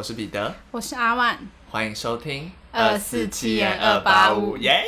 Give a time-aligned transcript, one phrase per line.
[0.00, 1.38] 我是彼得，我是阿万。
[1.68, 4.82] 欢迎收听247二八五，耶！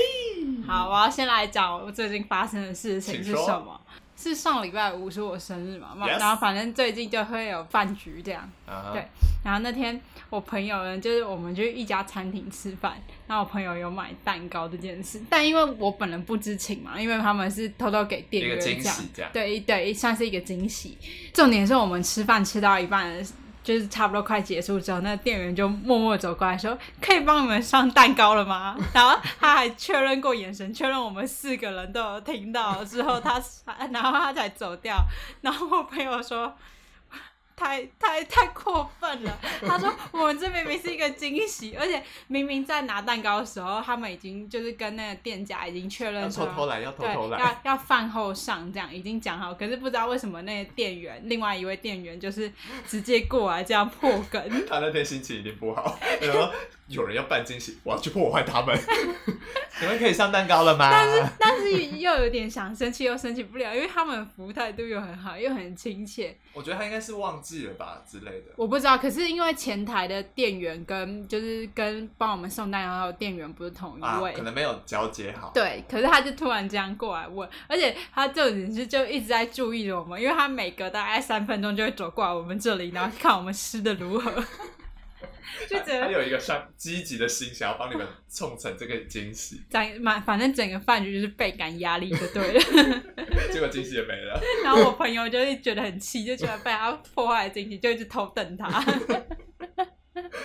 [0.67, 3.79] 好，我要先来讲我最近发生的事情是什么？
[4.17, 8.49] 是上礼拜五是我生日嘛然后反正最近就会有饭局这样。
[8.95, 9.07] 对
[9.45, 12.95] 然后那天我朋友呢，就是我们去一家餐厅吃饭，
[13.27, 19.31] 然后我朋友有买蛋糕这件事，但因为我本人不知情嘛，因为他们是偷偷给店员这样惊喜，这样。
[19.31, 20.97] 对对，算是一个惊喜。
[21.35, 23.23] 重点是我们吃饭吃到一半，
[23.63, 33.41] 就是差不多快结束之后，那店员就默默走过来说：“可以帮你们上蛋糕了吗？” 然后他还确认过眼神，确认我们四个人都有听到之后，他
[33.93, 34.97] 然后他才走掉。
[35.41, 36.55] 然后我朋友说。
[37.55, 39.39] 太太太过分了！
[39.67, 47.39] 他说我们这明明是一个惊喜，而且明明在拿蛋糕的时候，他们已经就是跟那个店家已经确认要说偷偷来，要偷，偷来。
[47.39, 52.51] 要要饭后上这样已经讲好，可是不知道为什么那个店员，另外一位店员就是
[52.87, 56.53] 直接过来这样破梗， 他那天心情一定不好，他说
[56.89, 58.77] 有人要办惊喜，我要去破坏他们。
[59.81, 60.89] 你们可以上蛋糕了吗？
[60.93, 66.37] 但是但是又有点想生气，又生气不了，因为他们服务态度又很好，又很亲切。
[66.53, 68.53] 我觉得他应该是忘记了吧之类的。
[68.57, 75.51] 我不知道，可是因为前台的店员跟就是跟帮我们送蛋糕的店员不是同一啊，位，可能没有交接好。
[75.55, 84.33] 对，可是他就突然这样过来问，而且他重点是就一直在注意着我们，因为他每隔大概三分钟就会走过来我们这里，然后看我们吃的如何，
[85.69, 92.61] 就他觉得他有一个上积极的心，想要帮你们 冲成这个惊喜，整满反正整个饭局就是倍感压力就对了。
[93.53, 94.41] 结果惊喜也没了。
[94.65, 98.69] 然后我朋友就是觉得很气，就觉得被他破坏了惊喜，就一直偷瞪他，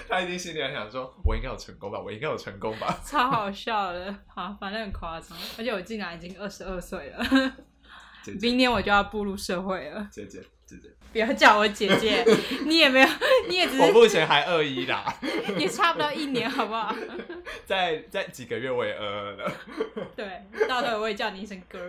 [0.08, 3.00] 他一定心里在想说：“我应该有成功吧，我应该有成功吧。
[3.06, 4.14] 超好笑的。
[4.28, 7.24] 好，反正很夸张，而且我竟然已经二十二岁了，
[8.24, 10.08] 姐姐，明年我就要步入社会了。
[10.12, 12.24] 姐姐，姐姐，不要叫我姐姐，
[12.68, 13.08] 你也没有，
[13.50, 15.04] 你也只是我是目前还二一啦，
[15.58, 16.96] 也差不多一年，好不好？
[17.66, 19.52] 在在几个月我也二二了。
[20.16, 21.80] 对，到时候我也叫你一声哥。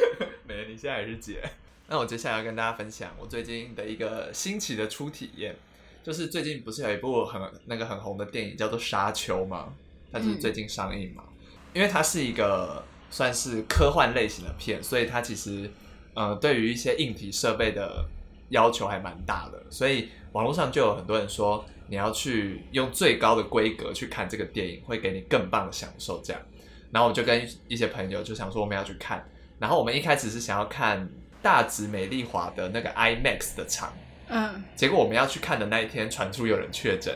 [0.46, 1.42] 没，你现在也是姐。
[1.86, 5.56] 那我接下来要跟大家分享我最近的一个新奇的初体验，
[6.02, 9.72] 就是最近不是有一部很那个很红的电影叫做《沙丘》吗？
[10.12, 11.24] 它就是最近上映嘛。
[11.72, 15.70] 因为它是一个算是科幻类型的片，所以它其实
[16.12, 18.04] 呃对于一些硬体设备的
[18.54, 26.22] 要求还蛮大的，所以网络上就有很多人说你要去用最高的规格去看这个电影，会给你更棒的享受。
[26.22, 26.40] 这样，
[26.92, 29.28] 然后我就跟一些朋友就想说我们要去看，
[29.58, 31.08] 然后我们一开始是想要看
[31.42, 33.92] 大直美丽华的那个 IMAX 的场，
[34.28, 37.12] 嗯，结果我们要去看的那一天传出有人确诊，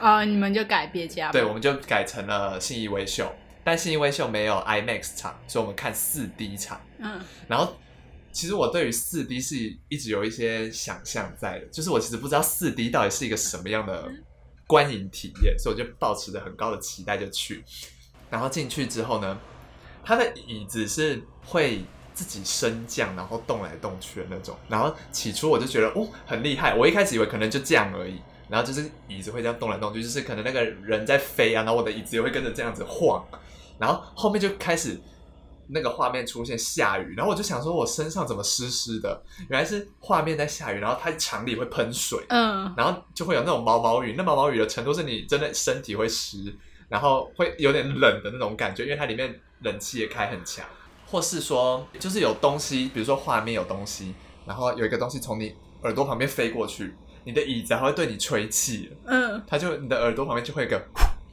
[0.00, 1.32] 哦，你们就改别家吧。
[1.32, 3.30] 对，我们就改成了信义威秀，
[3.62, 6.80] 但信义威秀没有 IMAX 场，所以我们看四 D 场。
[6.98, 7.76] 嗯然后
[8.34, 9.56] 其实我对于四 D 是
[9.88, 14.10] 一直有一些想象在的，就是我其实不知道四 D 到底是一个什么样的
[14.66, 17.64] 观影体验，所以我就抱持着很高的期待就去。
[18.28, 19.38] 然后进去之后呢，
[20.04, 24.56] 它的椅子是会自己升降，然后动来动去的那种。
[24.68, 28.20] 然后起初我就觉得哦很厉害，我一开始以为可能就这样而已。
[28.48, 33.24] 然后就是椅子会这样动来动去，就是可能那个人在飞啊，然后我的椅子也会跟着这样子晃。
[33.78, 35.00] 然后后面就开始
[35.68, 39.22] 那个画面出现下雨，然后我就想说，我身上怎么湿湿的？
[39.48, 44.14] 原来是画面在下雨，然后它墙里会喷水，嗯，然后就会有那种毛毛雨。
[44.16, 46.54] 那毛毛雨的程度是你真的身体会湿，
[46.88, 50.64] 然后会有点冷的那种感觉，因为它里面冷气也开很强，
[51.06, 54.14] 或是说就是有东西，比如说画面有东西，
[54.46, 56.94] 然后有一个东西从你耳朵旁边飞过去，
[57.24, 60.82] 你的椅子还会对你吹气，嗯，它就你的耳朵旁边就会有一个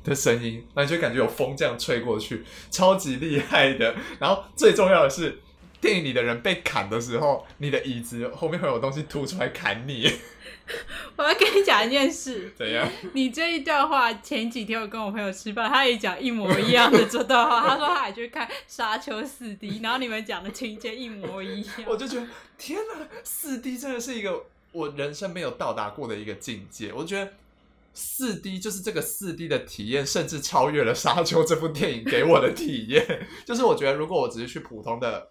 [0.03, 3.95] 的声音，然后你就感觉有风这样吹过去，超级厉害的。
[4.19, 5.39] 然后最重要的是，
[5.79, 10.11] 电影里的人被砍的时候，你的椅子后面会有东西凸出来砍你，
[11.17, 12.87] 我要跟你讲一件事，怎样？
[13.13, 21.71] 你这一段话前几天我跟我朋友吃饭，他也讲一模一样的这段话， 他说他也去看《沙丘四 D》，然后你们讲的情节一模一样。
[21.87, 22.27] 我就觉得
[22.57, 26.93] 天哪，四 D 真的是一个我人生没有到达过的一个境界。
[26.93, 27.33] 我觉得
[27.93, 33.05] 四 D 就是这个四 D 的体验，甚至超越了《沙丘》这部电影给我的体验。
[33.45, 35.29] 就是我觉得，如果我只是去普通的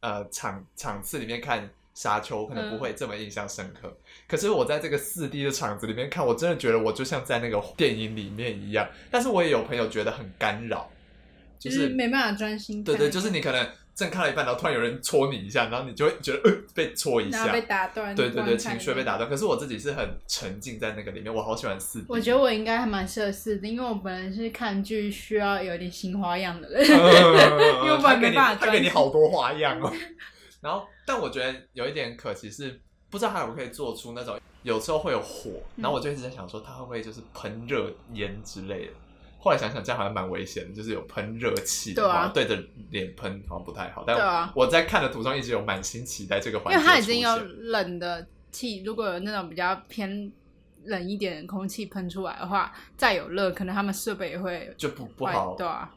[0.00, 3.96] 呃场场次里面看《沙丘》，我可能不会这么印象深刻。
[4.28, 8.88] 可是我在这个四 D 的场子里面看，我真的觉得我就像在那个电影里面一样。
[9.10, 10.90] 但是我也有朋友觉得很干扰，
[11.58, 12.84] 就是没办法专心看。
[12.84, 18.14] 对对，就是你可能正看了一半，然后突然有人戳你一下，然后你就会觉得呃被戳一下然后，被打断。
[18.14, 19.30] 对对对，情绪会被打断。
[19.30, 22.06] 可是我自己是很沉浸在那个里面，我好喜欢四 D。
[22.08, 26.84] 我觉得我应该还蛮适合四 D，因为我本来是看剧需要有点新花样的人。
[26.84, 29.92] 因 因为我他给你没办法他给你心好多花样哦。
[30.60, 32.80] 然后，但我觉得有一点可惜是，
[33.10, 38.92] 不知道他可不可以做出那种有时候会有火，然后我就一直在想说，他会不会就是喷热烟之类的。
[39.44, 42.58] 后来想想，这样好像蛮危险的，就是有喷热气的话，对着
[42.90, 44.02] 脸喷好像不太好。
[44.06, 50.32] 但我在看的途中一直有满心期待这个环节，因为它已经有冷的气，如果有那种比较偏
[50.84, 55.54] 冷一点的空气喷出来的话，再有热，可能他们设备也会就不不好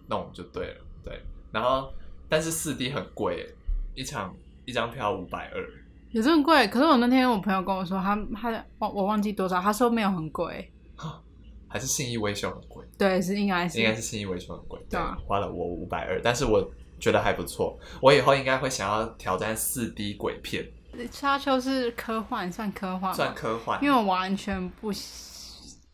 [0.09, 0.75] 弄就对了。
[1.05, 1.17] 对，
[1.53, 1.93] 然后
[2.27, 3.47] 但是四 D 很贵，
[3.95, 4.35] 一场
[4.65, 5.65] 一张票五百二，
[6.11, 6.67] 有这么贵？
[6.67, 10.69] 可是我那天我朋友跟我说，他他忘我忘记多少，他说没有很贵。
[11.69, 16.65] 还是信义维修很贵，对，是应该是应该是信义维修很贵，对，花了我五百二，但是我
[16.99, 20.65] 觉得还不错，我以后应该会想要挑战四 D 鬼片。
[21.11, 24.91] 沙丘是科幻，算科幻，算科幻，因为我完全不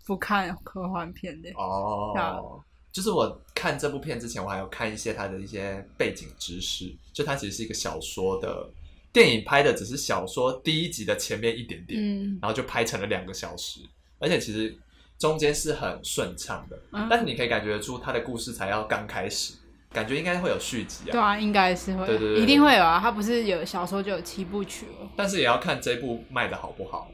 [0.06, 2.62] 不看科幻片的哦。
[2.92, 8.70] 就是我看这部片之前，我还有看一些它的一些背景知识，就它其实是一个小说的
[9.12, 13.81] 电影，拍的只是小说第一集的前面一点点，嗯，然后就拍成了两个小时，
[14.20, 14.78] 而且其实。
[15.18, 16.77] 中间是很顺畅的，
[17.10, 19.54] 但是你可以感觉出他的故事才要刚开始，
[19.92, 21.12] 感觉应该会有续集啊。
[21.12, 23.00] 对啊，应该是会，对对对，一定会有啊。
[23.00, 27.10] 他不是有小说就有七部曲了，但是也要看这部卖的好不好，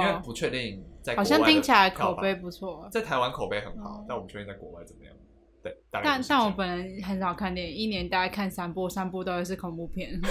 [0.00, 5.14] 因为不确定在好像听起来口碑不错，在台湾口碑很好，但我不确定在国外怎么样。
[5.68, 10.20] 对，但但我本人很少看电影，一年大概看三部，三部都是恐怖片。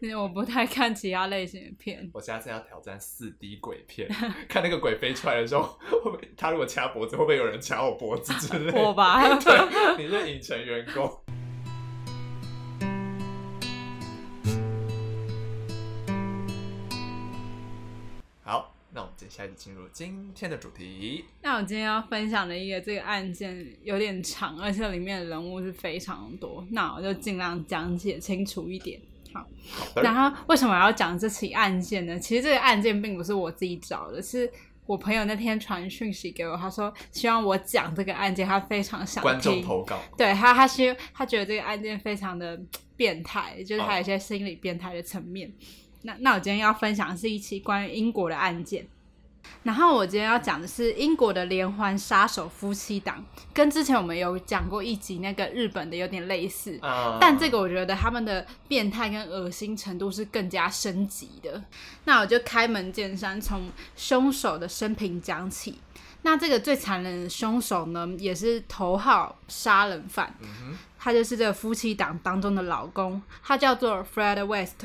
[0.00, 2.08] 因为我不太看其他类型的片。
[2.12, 4.06] 我下次要挑战四 D 鬼片，
[4.46, 8.72] 看那个鬼飞出来的时候， 会不会他如果掐脖子，会不会有人掐我脖子之类？
[8.78, 11.10] 我吧， 对，你是影城员工。
[18.96, 21.26] 那我们接下来就进入今天的主题。
[21.42, 28.98] 那我今天要分享的一个这个案件有点长，而且里面的人物是非常多，那我就尽量讲解清楚一点。
[29.34, 29.46] 好
[29.96, 32.18] 然后为什么要讲这起案件呢？
[32.18, 34.50] 其实这个案件并不是我自己找的，是
[34.86, 42.58] 我朋友那天传讯息给我，他说希望我讲这个案件，他非常想观众投稿，对他，他希他觉得这个案件非常的
[42.96, 45.52] 变态，就是他有一些心理变态的层面。
[46.02, 48.86] 那那我今天要分享的是一期关于英国的案件。
[49.62, 56.76] 然后我今天要讲的是英国的连环杀手夫妻档，跟之前我们有讲过一集那个日本的有点类似，
[57.20, 61.62] 但这个我觉得他们的变态跟恶心程度是更加升级的。
[62.04, 65.78] 那我就开门见山，从凶手的生平讲起。
[66.22, 70.34] 那这个最残忍的凶手呢，也是头号杀人犯，
[70.98, 74.84] 他就是这个夫妻档当中的老公，他叫做 Fred West。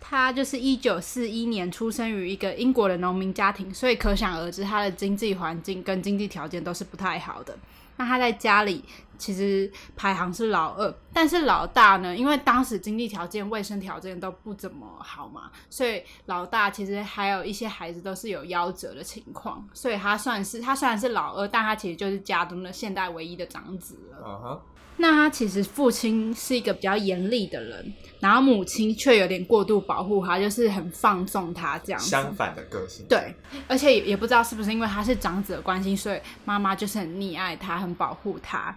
[0.00, 7.56] 他就是一九四一年出生于一个英国的农民家庭，所以可想而知，他的经济环境跟经济条件都是不太好的。
[7.96, 8.82] 那他在家里
[9.18, 24.62] 其实排行是老二，但是老大呢，因为当时经济条件、卫生条件都不怎么好嘛，所以老大其实还有一些孩子都是有夭折的情况，所以他算是他虽然是老二，但他其实就是家中的现代唯一的长子了。
[24.96, 32.00] 那他其实父亲是一个比较严厉的人，然后母亲却有点过度保护他，就是很放纵他这样。
[32.00, 33.04] 相反的个性。
[33.08, 33.34] 对，
[33.66, 38.76] 而且也也不知道是不是因为他是长子的关系，所以妈妈就是很溺爱他，很保护他，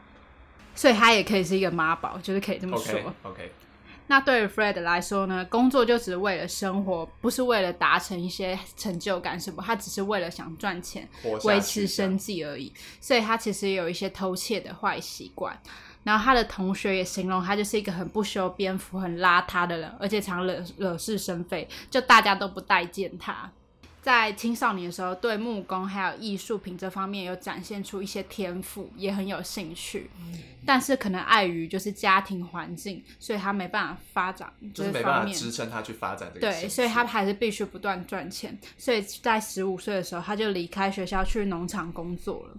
[0.74, 2.98] 所以他也可以是一个妈宝，就是可以这么说。
[3.24, 3.51] OK。
[4.07, 11.08] 那对于 Fred 来说呢，工作就只是为了生活，不是为了达成一些成就感什么，他只是为了想赚钱
[11.46, 12.72] 维持生计而已。
[13.00, 15.58] 所以他其实有一些偷窃的坏习惯。
[16.03, 23.50] 然后他的同学也形容他就是一个很不修边幅、很邋遢的人，而且常惹惹是生非，就大家都不待见他。
[24.01, 30.10] 在青少年的时候，对木工还有艺术品这方面有展现出一些天赋，也很有兴趣。
[30.65, 36.51] 但是可能碍于就是家庭环境，所以他没办法发展，就是没办法支撑他去发展这个。
[36.51, 38.60] 对，所以他还是必须不断赚钱。
[38.77, 42.57] 所以在十五岁的时候，他就离开学校去农场工作了。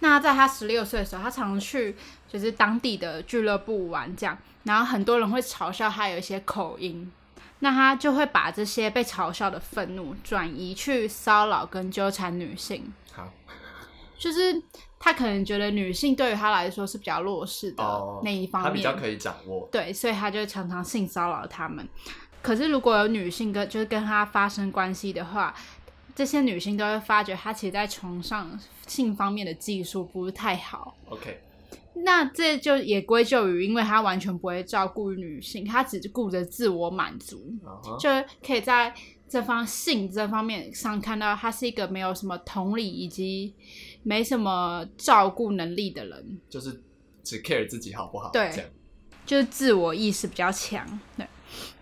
[0.00, 1.96] 那在他十六岁的时候，他常去
[2.32, 7.12] 就是当地的俱乐部玩，这样，然后很多人会嘲笑他有一些口音，
[7.58, 12.90] 那他就会把这些被嘲笑的愤怒转移去骚扰跟纠缠女性。
[13.12, 13.30] 好，
[14.18, 14.62] 就是
[14.98, 17.84] 他可能觉得女性对于他来说是比较弱势的
[18.24, 19.68] 那一方面，他比较可以掌握。
[19.70, 21.86] 对，所以他就常常性骚扰他们。
[22.40, 25.54] 可是如果有女性跟就是跟他发生关系的话，
[26.14, 30.96] 这些女性都会发觉他其实，在床上性方面的技术不是太好。
[31.08, 31.40] OK，
[31.94, 37.54] 那这就也归咎于，因为他完全不会照顾女性，他只顾着自我满足，
[38.00, 38.08] 就
[38.44, 38.94] 可以在
[39.28, 43.54] 这方性这方面上看到，他是一个没有什么同理以及
[44.02, 46.82] 没什么照顾能力的人，就是
[47.22, 48.30] 只 care 自己好不好？
[48.30, 48.50] 对，
[49.26, 51.00] 就是自我意识比较强。
[51.16, 51.26] 对。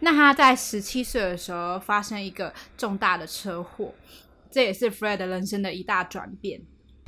[0.00, 3.94] 那他在十七岁的时候发生一个重大的车祸，
[4.50, 6.60] 这也是 Fred 人生的一大转变。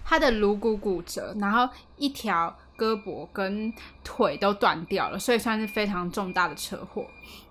[0.04, 3.72] 他的颅骨骨折，然后一条胳膊跟
[4.02, 7.06] 腿都断掉了，所以算是非常重大的车祸。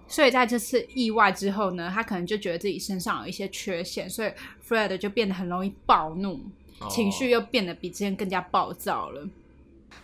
[0.10, 4.32] 所以在这次意外之后呢，他可能就觉得自己身上有一些缺陷，所以
[4.68, 6.42] Fred 就变得很容易暴怒，
[6.90, 9.26] 情绪又变得比之前更加暴躁了。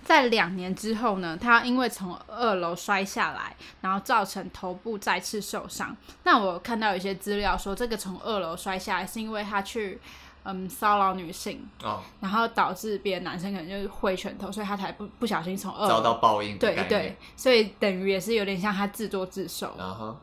[0.06, 5.96] 在两年之后呢，他因为从二楼摔下来，然后造成头部再次受伤。
[6.24, 10.00] 那我看到有些资料说，这个从二楼摔下来是因为他去
[10.48, 16.14] 嗯骚扰女性，哦，然后导致别的男生可能就是挥拳头，所以他才不不小心从二遭到。
[16.16, 19.76] 报应的对对概念，，所以等于也是有点像他自作自受。
[19.78, 20.18] 然后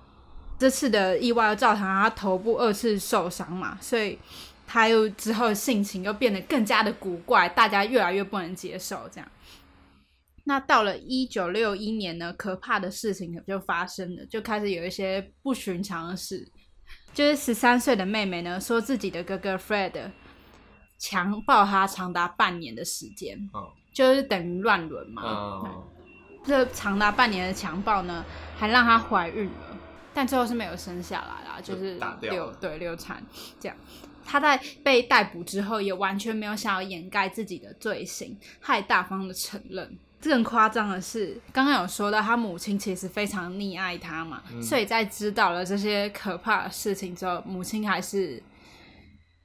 [0.59, 4.19] 这次的意外又造成他头部二次受伤嘛，所以
[4.67, 9.31] 他又之后性情又变得更加的古怪，大家越来越不能接受这样。
[10.45, 16.47] 那到了一九六一年呢，可怕的事情就发生了，就开始有一些不寻常的事。
[17.15, 20.11] 就是十三岁的妹妹呢，说自己的哥哥 Fred
[20.99, 25.23] 强暴她长达半年的时间，哦就是等于乱伦嘛。
[25.23, 25.85] 哦，
[26.45, 28.25] 这长达半年的强暴呢，
[28.59, 29.77] 还让她怀孕了，
[30.13, 33.23] 但最后是没有生下来啦，就就是打掉对流产
[33.61, 33.77] 这样。
[34.25, 39.97] 她在被逮捕之后，也完全没有想要掩盖自己的罪行，还大方的承认。
[40.23, 48.43] 更夸张的是，刚刚有说到他母亲其实非常溺爱他嘛，嗯所以在知道了这些可怕的事情之后，母亲还是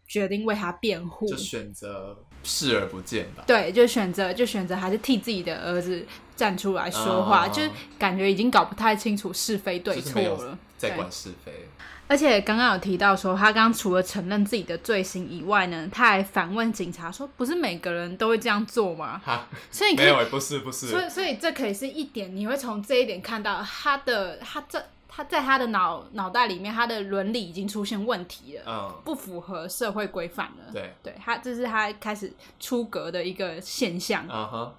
[0.08, 3.44] 决定为他辩护，就选择视而不见吧。
[3.46, 6.08] 对，就选择就选择还是替自己的儿子
[6.38, 7.62] 站出来说话，哦就
[7.98, 10.58] 感觉已经搞不太清楚是非对错了。
[10.78, 11.68] 在管是非，
[12.10, 30.74] 而且刚刚有提到说，他刚刚除了承认自己的罪行以外呢，他还反问警察说：“不是每个人都会这样做吗哈，？”所以你可以，没有，不是不是，所以所以这可以是一点，你会从这一点看到他的他这他在他的脑脑袋里面，他的伦理已经出现问题了，嗯，不符合社会规范了。
[30.74, 34.25] 对，对他，这是他开始出格的一个现象。
[34.28, 34.74] 嗯哼，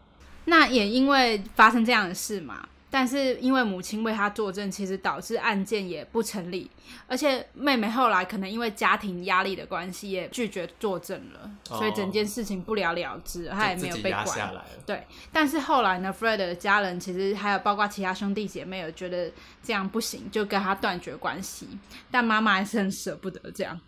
[0.47, 6.69] 那也因为发生这样的事嘛，但是因为母亲为他作证，其实导致案件也不成立，
[7.07, 14.27] 而且妹妹后来可能因为家庭压力的关系，也拒绝作证了，哦所以整件事情不了了之，他也没有被管。
[14.27, 14.67] 下来了。
[14.85, 19.31] 对，但是后来呢，Fred 的家人其实还有包括其他兄弟姐妹，有觉得
[19.63, 21.69] 这样不行，就跟他断绝关系。
[22.11, 23.81] 但妈妈还是很舍不得这样。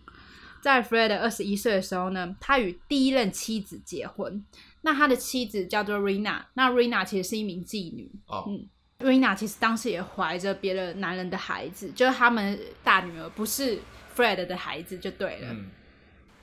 [0.60, 4.44] 在 Fred 二十一岁的时候呢，他与第一任妻子结婚。
[4.82, 8.10] 那他的妻子叫做 Rina，那 Rina 其实是一名妓女。
[8.26, 8.68] 哦，嗯
[9.02, 13.80] Rina 其实当时也怀着别的男人的孩子，就是他们大女儿不是
[14.16, 15.48] Fred 的孩子就对了。
[15.50, 15.66] 嗯，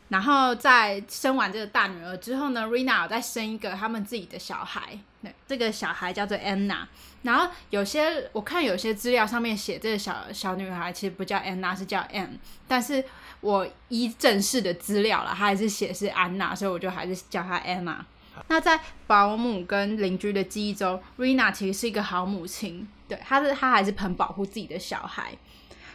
[0.10, 6.86] 然后在生完这个大女儿之后呢，Rina 有再生一个他们自己的小孩，对，这个小孩叫做 Anna。
[7.24, 12.38] 然后有些我看有些资料上面写这个小小女孩其实不叫 Anna，是叫 Anne，
[12.68, 13.04] 但是
[13.42, 17.98] 我依正式的资料了，她还是写是安娜，所以我就还是叫她 Emma。
[18.48, 25.38] 那在保姆跟邻居的记忆中，Rina 其实是一个好母亲，对，她是她还是很保护自己的小孩。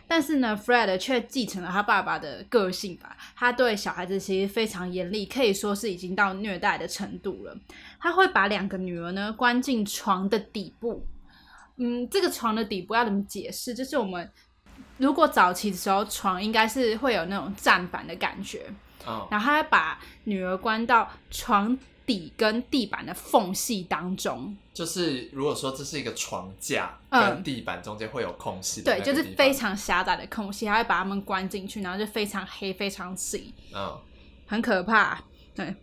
[0.06, 7.56] 但是呢，Fred 却继承了他爸爸的个性吧，他对小孩子其实非常严厉，可以说是已经到虐待的程度了。
[7.98, 11.06] 他会把两个女儿呢关进床的底部，
[11.78, 13.72] 嗯，这个床的底部要怎么解释？
[13.72, 14.30] 就是我们
[14.98, 18.66] 如果早期的时候床应该是会有那种站板的感觉，
[19.06, 33.99] 哦，然后他把女儿关到床底跟地板的缝隙当中，就是如果说这是一个床架嗯跟地板中间会有空隙的对，就是非常狭窄的空隙，他会把他们关进去，然后就非常黑、非常细，嗯，
[34.46, 35.23] 很可怕。
[35.54, 35.75] 对，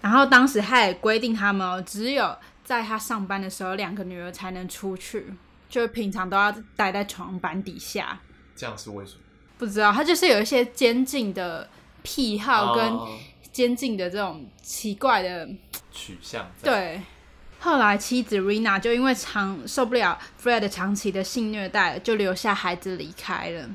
[0.00, 5.32] 然后当时他也规定他们哦，只有在他上班的时候，两个女儿才能出去，
[5.68, 8.20] 就是平常都要待在床板底下。
[8.56, 9.18] 这样是为什么？
[9.58, 11.68] 不知道，他就是有一些监禁的
[12.02, 13.08] 癖好跟哦
[13.54, 15.48] 监禁的这种奇怪的
[15.92, 17.00] 取向，对。
[17.60, 23.70] 后来妻子 Rina 就因为长受不了 Fred 长期的性虐待，就留下孩子离开了。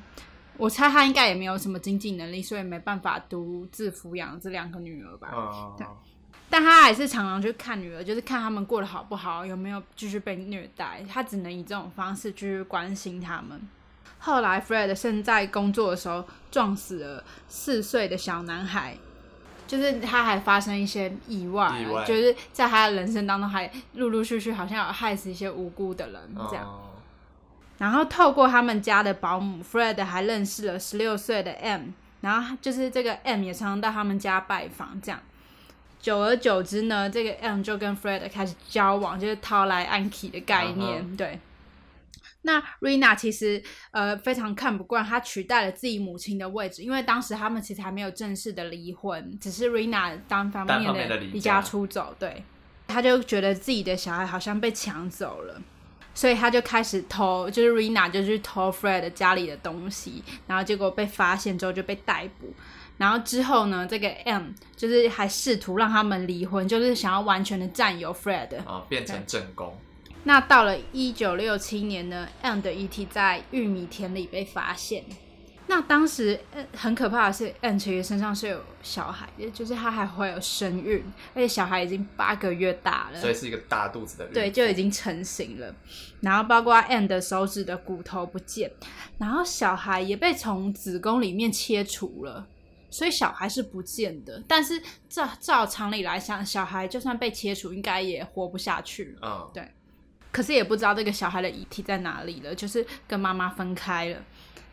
[0.58, 5.30] 我猜他应该也没有什么经济能力，所以没办法独自抚养这两个女儿吧。
[5.34, 5.88] 嗯，对
[6.50, 11.02] 但他还是常常去看女儿，就是看他们过得好不好，有没有继续被虐待。
[11.10, 13.60] 他只能以这种方式去关心他们。
[14.20, 18.98] 后来，Fred 正在工作的时候撞死了四岁的小男孩，
[19.70, 26.66] 就是他还发生一些意外啊，意外就是在他的人生当中还陆陆续续好像有害死一些无辜的人这样。
[26.66, 26.86] 哦
[27.78, 31.84] 然后透过他们家的保姆，Fred 还认识了十六岁的 M，
[32.20, 35.18] 然后就是这个 M 也常常到他们家拜访，这样。
[36.02, 41.02] 久而久之呢，这个 M 就跟 Fred 开始交往，就是掏来暗 key 的概念。
[41.02, 41.40] 嗯对
[42.42, 52.44] 那 Rina 其实呃非常看不惯他取代了自己母亲的位置，因为当时他们其实还没有正式的离婚，只是 Rina 单方面的离家家出走，对，
[52.88, 55.62] 他就觉得自己的小孩好像被抢走了。
[56.12, 62.54] 所以他就开始偷，就是 Rina 就去偷 Fred 家里的东西，然后结果被发现之后就被逮捕。
[62.98, 68.50] 然后之后呢，这个 M 就是还试图让他们离婚，就是想要完全的占有 Fred。
[68.66, 69.78] 哦，变成正宫。
[70.30, 75.04] 那到了一九六七年呢，M 的遗体在玉米田里被发现。
[75.66, 85.74] 那当时呃很可怕的是，M 其实身上是有小孩也，就是他还怀有身孕，而且小孩已经八个月大了，所以是一个大肚子的人对，就已经成型了。
[86.22, 88.72] 然后包括 N 的手指的骨头不见，
[89.18, 92.46] 然后小孩也被从子宫里面切除了。
[92.92, 99.52] 所以小孩是不见的，但是照照常理来想，小孩就算被切除，应该也活不下去了。
[99.56, 99.70] 嗯，
[100.32, 104.18] 可是也不知道这个小孩的遗体在哪里了，就是跟妈妈分开了。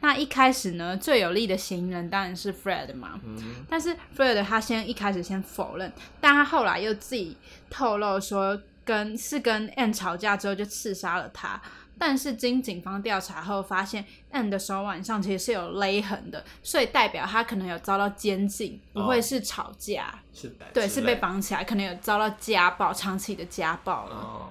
[0.01, 7.37] 那一开始呢，最有力的嫌疑人当然是 Fred 嘛，嗯但是 Fred 他先一开始先否认，但他后来又自己
[7.71, 11.61] 透露说跟是跟 Anne 吵架之后就刺杀了他。
[11.99, 24.15] 但是经警方调查后发现，Anne 的手腕上其实是有勒痕的，所以代表他可能有遭到监禁，不会是吵架，是的，对，是被绑起来，可能有遭到家暴，长期的家暴了。
[24.15, 24.51] 哦，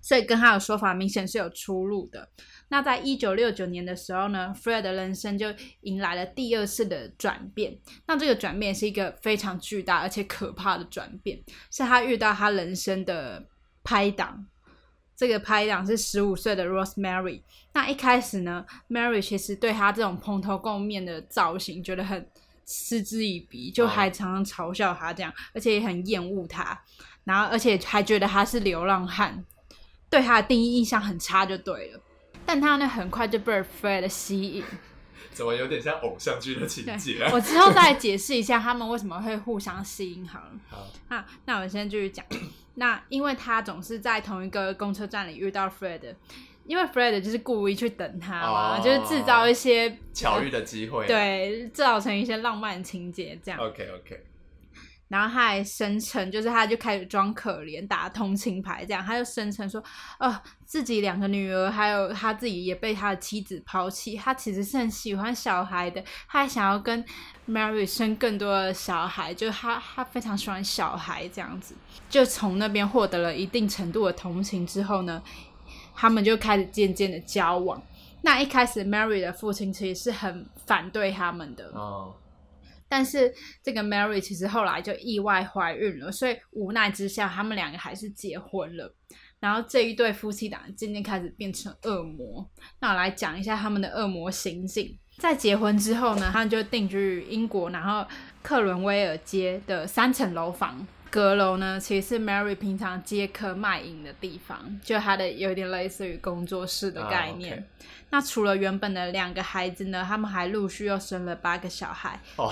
[0.00, 2.28] 所以跟他的说法明显是有出入的。
[2.68, 7.78] 那在一九六九年的时候呢，Fred 的人生就迎来了第二次的转变。
[8.06, 13.46] 那这个转变是一个非常巨大而且可怕的转变，是他遇到他人生的
[13.84, 14.46] 拍档。
[15.14, 17.42] 这个拍档是十五岁的 Rosemary。
[17.74, 22.26] 那一开始呢，Mary 其实对他这种蓬头垢面的造型觉得很
[22.64, 26.82] 嗤之以鼻，就还常常嘲笑他这样，而且也很厌恶他。
[27.24, 29.44] 然后，而且还觉得他是流浪汉，
[30.12, 32.00] 对他的第一印象很差就对了。
[32.44, 34.62] 但他呢，很快就被 Fred 吸引。
[35.32, 37.26] 怎么有点像偶像剧的情节？
[37.32, 40.50] 我之后再解释一下他们为什么会互相吸引好了。
[40.68, 42.22] 好，啊，那我先继续讲。
[42.76, 46.14] 那因为他总是在同一个公车站里遇到 Fred，
[46.66, 51.06] 因为 Fred 就是故意去等他嘛，哦就是制造一些巧遇的机会。
[51.06, 53.58] 对，造成一些浪漫情节这样。
[53.58, 54.22] ，OK OK，
[55.12, 59.84] 然后他还声称，就是他就开始装可怜，打同情牌这样，他就声称说，
[60.18, 67.04] 呃，自己两个女儿还有他自己也被他的妻子抛弃，他其实是很喜欢小孩的，他还想要跟
[67.46, 71.74] Mary 生更多的小孩，就他他非常喜欢小孩这样子，
[72.08, 75.22] 就从那边获得了一定程度的同情之后呢，
[75.94, 77.82] 他们就开始渐渐的交往。
[78.24, 82.14] 那一开始，Mary 的父亲其实是很反对他们的，哦，
[82.92, 88.94] 但是这个 Mary 其实后来就意外怀孕了，所以无奈之下，他们两个还是结婚了。
[89.40, 92.46] 然后这一对夫妻档渐渐开始变成恶魔。
[92.80, 94.94] 那我来讲一下他们的恶魔行径。
[95.16, 98.06] 在结婚之后呢，他们就定居于英国，然后
[98.42, 100.86] 克伦威尔街的三层楼房。
[101.12, 107.62] 阁楼呢，其实是 Mary 平常接客卖淫的地方，就它的有点类似于工作室的概念。
[108.08, 112.18] 那除了原本的两个孩子呢，他们还陆续又生了八个小孩。
[112.36, 112.50] 哦，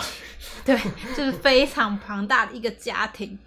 [0.63, 0.79] 对，
[1.17, 3.39] 就是非常庞大的一个家庭，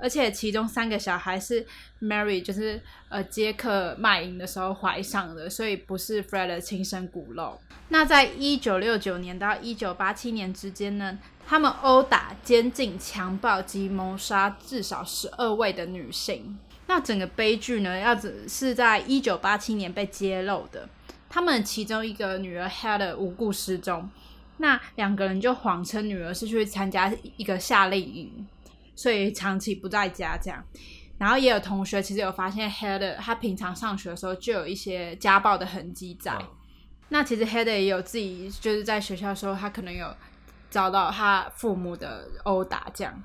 [0.00, 1.66] 而且其中三个小孩是
[2.00, 7.60] Mary 就是呃接客卖淫的时候怀上的，所以不是 Fred 的亲生骨肉。
[7.88, 16.58] 那在一九六九年到一九八七年之间呢，他们殴打、监禁、强暴及谋杀至少十二位的女性。
[16.86, 20.88] 那整个悲剧呢，要只是在一九八七年被揭露的。
[21.30, 24.10] 他们其中一个女儿 Heather 无故失踪，
[24.56, 28.46] 那两个人就谎称女儿是去参加一个夏令营，
[28.98, 30.62] 所以长期不在家这样。
[31.16, 36.34] 然后也有同学其实有发现 Heather 他平常上学的时候就有一些家暴的痕迹在。
[36.34, 36.48] 嗯
[37.10, 40.14] 那其实 Heather 也有自己就是在学校的时候，他可能有
[40.68, 43.24] 遭到他父母的殴打这样。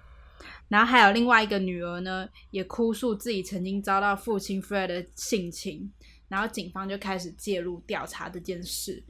[0.69, 5.91] 然后还有另外一个女儿呢，也哭诉自己曾经遭到父亲 Fred 的性侵，
[6.29, 9.03] 然后警方就开始介入调查这件事，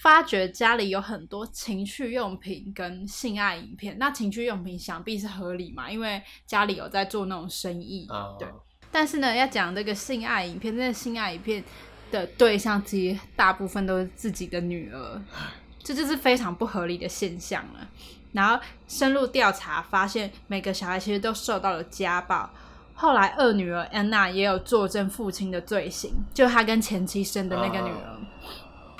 [0.00, 3.98] 发觉家里有很多情趣用品跟性爱影片。
[3.98, 8.48] 那情趣用品想必是合理嘛，因为家里有在做那种生意，啊，对。
[8.90, 11.62] 但是呢，要讲这个性爱影片，这个性爱影片
[12.10, 15.22] 的对象其实大部分都是自己的女儿，
[15.84, 17.86] 这就是非常不合理的现象了。
[18.32, 18.58] 然后
[18.88, 22.48] 深入调查，发现每个小孩其实都受到了家暴。
[22.94, 28.20] 后来二女儿安娜也有作证父亲的罪行，就她跟前妻生的那个女儿，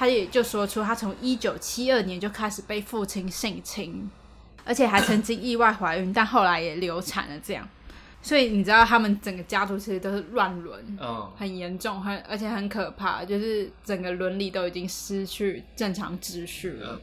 [0.00, 4.10] 她也就说出他从一九七二年就开始被父亲性侵，
[4.64, 7.68] 而且还曾经意外怀孕，但后来也流产了这样。
[8.22, 16.94] 所以你知道他们整个家族其实都是乱伦，嗯，很严重，很而且很可怕，就是整个伦理都已经失去正常秩序了。
[16.94, 17.00] 嗯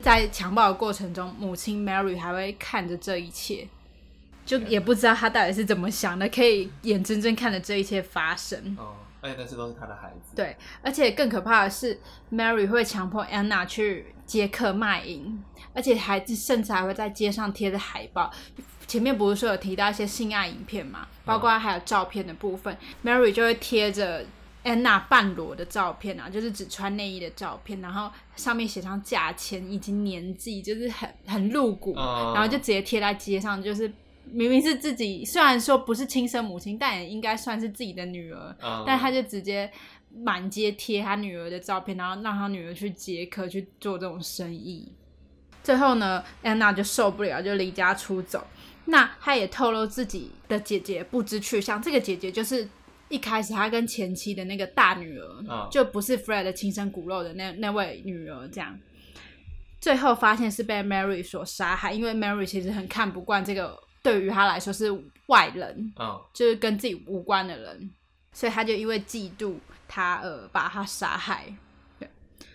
[0.00, 3.68] 在强暴的过程中，母亲 Mary 还会看着这一切，
[4.50, 8.76] 就也不知道他到底是怎么想的，可以眼睁睁看着这一切发生。
[8.76, 10.34] 哦，而且那些都是他的孩子。
[10.34, 12.00] 对，而且更可怕的是
[12.32, 15.40] ，Mary 会强迫 Anna 去接客卖淫，
[15.72, 18.28] 而且还甚至还会在街上贴着海报。
[18.88, 24.26] 前面不是说有提到一些性爱影片嘛，包括还有照片的部分、m a r y 就会贴着
[24.64, 33.88] Anna 半裸的照片啊，就是只穿内衣的照片，然后上面写上价钱以及年纪，就是很很露骨，嗯然后就直接贴在街上，就是
[34.32, 39.70] 明明是自己，虽然说不是亲生母亲，但也应该算是自己的女儿，嗯，但他就直接
[40.12, 44.92] 满街贴他女儿的照片，然后让他女儿去接客去做这种生意。
[45.62, 48.46] 最后呢，安娜就受不了，就离家出走。
[48.86, 52.66] 那她也透露自己的姐姐不知去向，这个姐姐就是
[53.08, 58.78] 一开始她跟前妻的那个大女儿，嗯就不是 Fred 的亲生骨肉的那那位女儿，这样。
[59.80, 64.90] 最后发现是被 Mary 所杀害，因为 Mary 其实很看不惯这个对于他来说是
[65.26, 67.90] 外人，嗯就是跟自己无关的人，
[68.32, 69.54] 所以他就因为嫉妒
[69.86, 71.54] 他而把他杀害。
[71.98, 72.08] 对，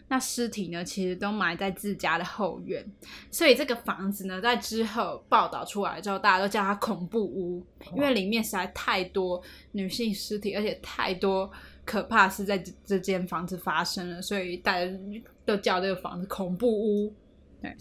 [0.08, 2.86] 那尸体呢，其实都埋在自家的后院，
[3.30, 11.52] 所以这个房子呢，在之后报道出来之后，大家都叫它恐怖屋，因为里面实在太多女性尸体，而且太多
[11.86, 14.92] 可怕的事在这这间房子发生了，所以大家
[15.46, 17.14] 都叫这个房子恐怖屋。
[17.62, 17.76] 对。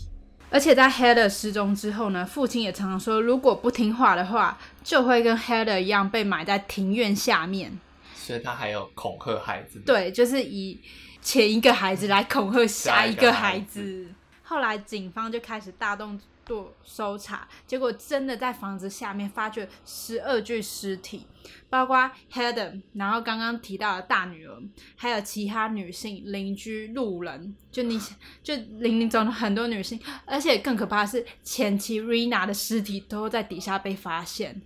[0.55, 7.77] 而且在 Heather 失踪之后呢，父亲也常常说，如果不听话的话，就会跟 Heather 一样被埋在庭院下面。
[8.14, 10.81] 所以他还有恐吓孩子。，对，就是以
[11.21, 14.07] 前一个孩子来恐吓下一个孩子。
[14.45, 21.26] 后来警方就开始大动作搜查，结果真的在房子下面发觉十二具尸体，
[21.68, 24.62] 包括 Heather，然后刚刚提到的大女儿，
[24.96, 28.00] 还有其他女性、邻居、路人，就你
[28.42, 34.61] 就林林总总很多女性，而且更可怕的是前妻 Rina 的尸体都在底下被发现。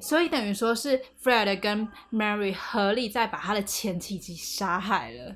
[0.00, 5.34] 所以等于说是 Fred 跟 Mary 合力再把他的前妻给杀害了。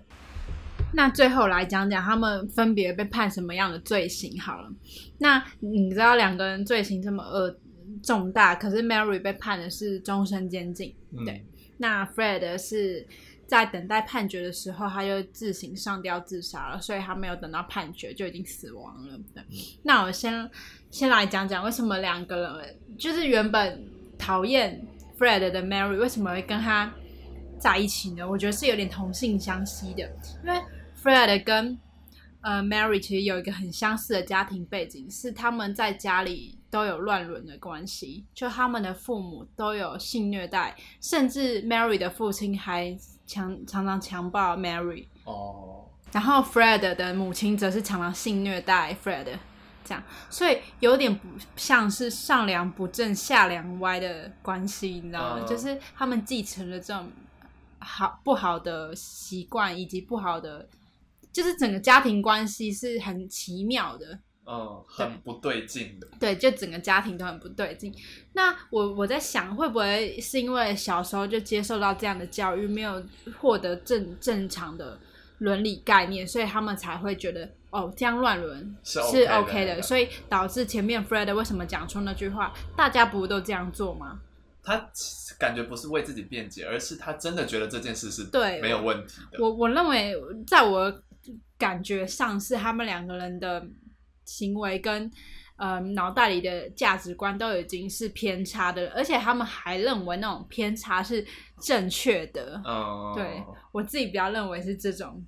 [0.97, 4.73] 那最后来讲讲他们分别被判什么样的罪行好了。
[5.19, 7.55] 那你知道两个人罪行这么恶
[8.03, 11.45] 重大，可是 Mary 被判的是终身监禁，嗯对
[11.77, 13.07] 那 Fred 是
[13.47, 19.19] 在等待判决的时候，他就自行上吊自杀了，所以他没有等到判决就已经死亡了。
[19.35, 19.43] 对，
[19.83, 20.51] 那我先
[20.91, 23.85] 先来讲讲为什么两个人就是原本
[24.19, 24.83] 讨厌
[25.19, 26.91] Fred 的 Mary 为什么会跟他
[27.61, 28.27] 在一起呢？
[28.27, 30.03] 我觉得是有点同性相吸的，
[30.43, 30.59] 因为
[31.07, 31.79] Fred 跟
[32.41, 49.39] 呃 Mary 其实有一个很相似的家庭背景，是他们在家里都有乱伦的关系，就他们的父母都有性虐待，甚至 Mary 的父亲还强常常强暴 Mary，哦，然后 Fred 的母亲则是常常性虐待 Fred，
[49.85, 55.41] 这样，所以有点不像是上梁不正下梁歪的关系，你知道吗？
[55.41, 55.47] 嗯。
[55.47, 57.09] 就是他们继承了这种
[57.79, 60.69] 好不好的习惯，以及不好的，
[61.37, 64.19] 就是整个家庭关系是很奇妙的。
[64.47, 66.09] 嗯，很不对劲的。
[66.19, 67.95] 对，就整个家庭都很不对劲。
[68.33, 73.05] 那我我在想，会不会是因为小时候就接受到这样的教育，没有
[73.39, 74.99] 获得正正常的
[75.39, 84.21] 伦理概念，所以他们才会觉得哦，这样乱伦是是 OK 的 OK 的，所以导致前面 Fred 为什么讲出那句话，大家不都这样做吗？
[84.63, 84.91] 他
[85.39, 89.39] 感觉不是为自己辩解，而是他真的觉得这件事是对没有问题的。
[89.39, 90.13] 我我认为，
[90.45, 90.93] 在我
[91.59, 93.67] 感觉上是他们两个人的
[94.25, 95.11] 行为跟
[95.57, 101.25] 呃脑袋里的价值观都已经是偏差的了，而且他们还认为那种偏差是
[101.63, 102.61] 正确的。
[102.65, 105.25] 嗯，对我自己比较认为是这种。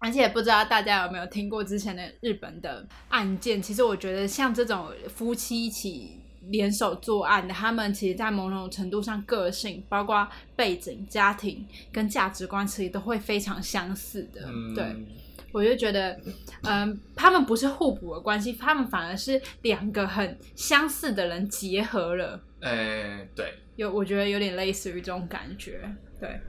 [0.00, 3.60] 而且不知道大家有没有听过之前的日本的案件？
[3.60, 6.20] 其实我觉得像这种夫妻一起
[6.50, 14.42] 联手作案的，他们其实，在某种程度上，个性、包括背景、家庭跟价值观，其实都会非常相似的。
[14.46, 14.84] 嗯，对，
[15.52, 16.18] 我就觉得，
[16.62, 22.40] 嗯，他们不是互补的关系，他们反而是两个很相似的人结合了。
[22.60, 25.80] 哎，对，有，我觉得有点类似于这种感觉，
[26.20, 26.40] 对。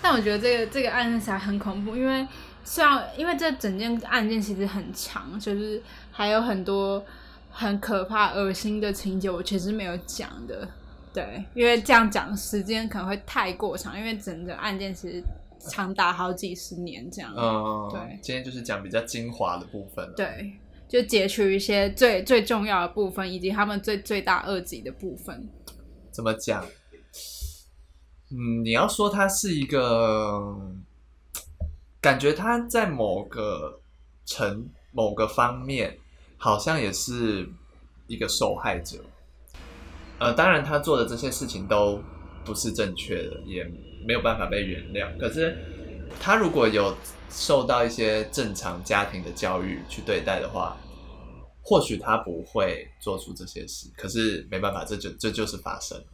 [0.00, 2.26] 但我觉得这个这个案件才很恐怖，因为
[2.62, 7.04] 虽然因为这整件案件其实很长，就是还有很多
[7.50, 10.68] 很可怕、恶心的情节，我其实没有讲的。
[11.12, 15.20] 对，因为这样讲时间可能会太过长，因为整个案件其实
[15.70, 17.34] 长达好几十年这样。
[17.36, 20.14] 嗯，对今天就是讲比较精华的部分了。
[20.16, 20.52] 对，
[20.88, 25.48] 就截取一些最最重要的部分，以及他们最最大恶极的部分。
[26.10, 26.64] 怎么讲？
[28.30, 30.54] 嗯，你要说他是一个，
[32.00, 33.80] 感觉他在某个
[34.24, 35.96] 层某个方面，
[36.36, 37.48] 好像也是
[38.06, 38.98] 一个受害者。
[40.18, 42.02] 呃，当然他做的这些事情都
[42.44, 43.64] 不是正确的，也
[44.06, 45.16] 没有办法被原谅。
[45.18, 45.56] 可是
[46.20, 46.96] 他如果有
[47.30, 50.76] 受到一些正常家庭的教育去对待的话，
[51.62, 53.90] 或许他不会做出这些事。
[53.96, 56.06] 可是没办法，这就这就是发生了，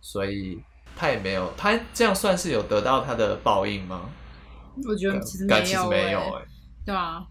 [0.00, 0.58] 所以
[0.96, 4.08] 他也没有，他这样算是有得到他的报应吗？
[4.88, 6.42] 我觉得其实感没有、没有
[6.84, 7.26] 对啊。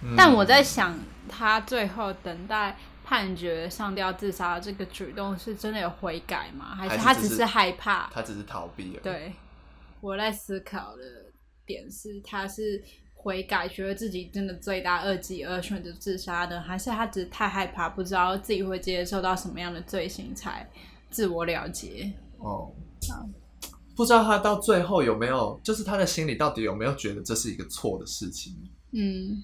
[0.00, 0.96] 嗯但我在想，
[1.28, 6.74] 他最后等待判决上吊自杀这个举动，是真的有悔改吗？
[6.76, 8.10] 还是还是只是他只是害怕？
[8.12, 9.32] 他只是逃避了。，对，
[10.02, 11.02] 我在思考的
[11.64, 20.68] 点是，他是悔改，觉得自己真的罪大恶极而选择自杀的，还是他只是太害怕，不知道自己会接受到什么样的罪行，才
[21.08, 22.12] 自我了结？
[22.36, 22.70] 哦，
[23.96, 28.54] 不知道他到最后有没有，就是他的心里到底有没有觉得这是一个错的事情？
[28.92, 29.42] 嗯，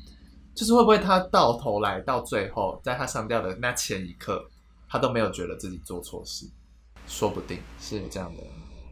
[0.54, 4.44] 就是会不会他到头来到最后，在他上吊的那前一刻，
[4.88, 6.46] 他都没有觉得自己做错事，
[7.06, 8.42] 说不定是有这样的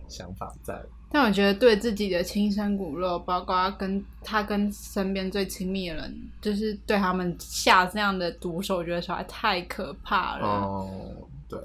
[0.08, 0.82] 想法在。
[1.14, 10.46] 但我觉得对自己的亲生骨肉，包括跟他跟身边最亲密的人，就是对他们下这样的毒手，我觉得实在太可怕了。
[10.46, 10.88] 哦，
[11.48, 11.58] 对，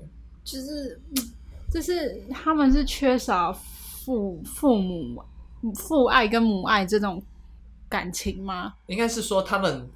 [0.43, 1.31] 就是，嗯
[1.71, 5.21] 就是他们是缺少父父母
[5.75, 7.21] 父爱跟母爱这种
[7.89, 8.73] 感情吗？
[8.87, 9.89] 应该是说他们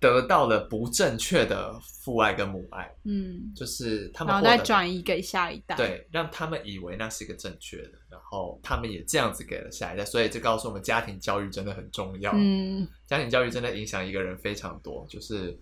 [0.00, 12.32] 得到了不正确的父爱跟母爱，嗯，就是他们然后再转移给下一代。，对，让他们以为那是一个正确的，然后他们也这样子给了下一代，所以这告诉我们家庭教育真的很重要。
[12.34, 15.58] 嗯，家庭教育真的影响一个人非常多，就是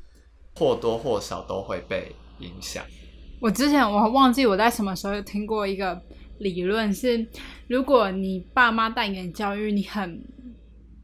[0.57, 2.85] 或多或少都会被影响。
[3.41, 6.01] 我之前我忘记我在什么时候有听过一个
[6.38, 7.25] 理论是，
[7.69, 10.21] 如果你爸妈带给你教育，你很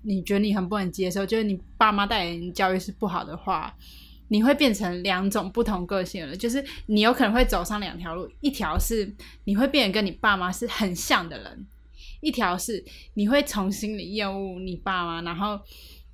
[0.08, 3.76] 你觉得你很不能接受，就是你爸妈带给你教育是不好的话，
[4.28, 9.12] 你会变成两种不同个性的人，就是你有可能会走上两条路，一条是
[9.44, 11.66] 你会变得跟你爸妈是很像的人，
[12.22, 15.60] 一条是你会从心里厌恶你爸妈，然后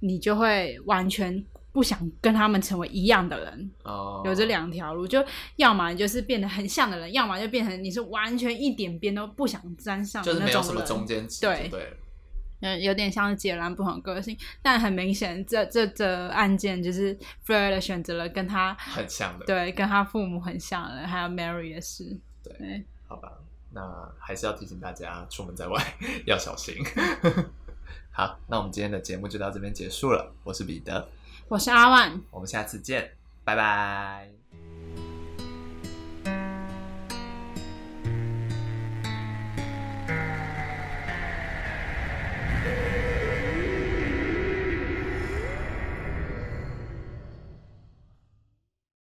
[0.00, 3.70] 你就会完全不想跟他们成为一样的人。
[3.84, 10.62] 哦、有这两条路，就要么你就是变得很像的人，要么就变成你是完全一点边都不想沾上的就是那种人。
[10.62, 11.96] 没有什么中间值，对对了。
[12.64, 17.14] 嗯，有点像是截然不同的个性，但很明显，这这这案件就是
[17.46, 22.04] Fred 选择了跟他很像的，对跟他父母很像的人，还有 Mary 也是。
[22.42, 23.32] 对对，好吧，
[23.72, 25.78] 那还是要提醒大家，出门在外
[26.26, 26.74] 要小心。
[28.10, 30.32] 好，那我们今天的节目就到这边结束了。
[30.44, 31.08] 我是彼得，
[31.48, 32.18] 我是阿万。
[32.30, 33.10] 我们下次见，
[33.44, 34.43] 拜拜。